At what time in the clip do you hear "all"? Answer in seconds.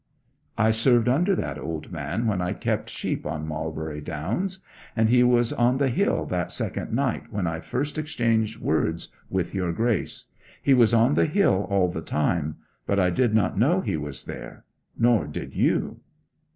11.69-11.87